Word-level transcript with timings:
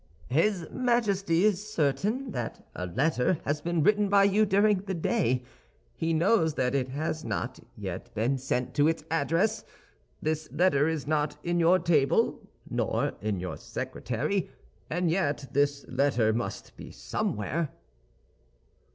"His 0.31 0.65
majesty 0.71 1.45
is 1.45 1.63
certain 1.71 2.31
that 2.31 2.65
a 2.73 2.87
letter 2.87 3.37
has 3.45 3.61
been 3.61 3.83
written 3.83 4.09
by 4.09 4.23
you 4.23 4.47
during 4.47 4.79
the 4.79 4.95
day; 4.95 5.43
he 5.95 6.11
knows 6.11 6.55
that 6.55 6.73
it 6.73 6.87
has 6.89 7.23
not 7.23 7.59
yet 7.77 8.11
been 8.15 8.39
sent 8.39 8.73
to 8.77 8.87
its 8.87 9.03
address. 9.11 9.63
This 10.19 10.51
letter 10.51 10.87
is 10.87 11.05
not 11.05 11.37
in 11.43 11.59
your 11.59 11.77
table 11.77 12.41
nor 12.67 13.13
in 13.21 13.39
your 13.39 13.57
secretary; 13.57 14.49
and 14.89 15.11
yet 15.11 15.45
this 15.51 15.85
letter 15.87 16.33
must 16.33 16.75
be 16.75 16.89
somewhere." 16.89 17.69